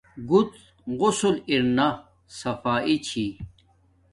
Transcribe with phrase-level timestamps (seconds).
[0.29, 0.47] گڎ
[0.99, 1.87] غسل ارنا
[2.37, 3.25] صفایݵ چھی